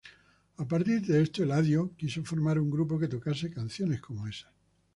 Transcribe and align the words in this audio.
A 0.57 0.65
partir 0.67 0.99
de 1.07 1.15
esto, 1.25 1.37
Eladio 1.43 1.81
quiso 1.99 2.21
formar 2.31 2.57
un 2.63 2.69
grupo 2.75 2.97
que 2.99 3.11
tocase 3.15 3.53
canciones 3.57 4.01
como 4.05 4.21
esa. 4.33 4.49